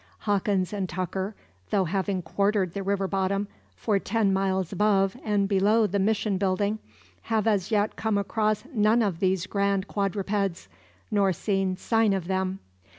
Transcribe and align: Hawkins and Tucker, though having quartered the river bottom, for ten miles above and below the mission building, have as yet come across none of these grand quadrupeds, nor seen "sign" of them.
Hawkins 0.21 0.73
and 0.73 0.89
Tucker, 0.89 1.35
though 1.69 1.83
having 1.85 2.23
quartered 2.23 2.73
the 2.73 2.81
river 2.81 3.07
bottom, 3.07 3.47
for 3.75 3.99
ten 3.99 4.33
miles 4.33 4.71
above 4.71 5.15
and 5.23 5.47
below 5.47 5.85
the 5.85 5.99
mission 5.99 6.39
building, 6.39 6.79
have 7.29 7.45
as 7.45 7.69
yet 7.69 7.95
come 7.95 8.17
across 8.17 8.63
none 8.73 9.03
of 9.03 9.19
these 9.19 9.45
grand 9.45 9.87
quadrupeds, 9.87 10.67
nor 11.11 11.31
seen 11.31 11.77
"sign" 11.77 12.13
of 12.13 12.25
them. 12.25 12.57